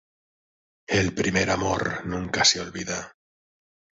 El 1.01 1.13
primer 1.13 1.51
amor 1.51 2.07
nunca 2.07 2.43
se 2.43 2.59
olvida 2.59 3.13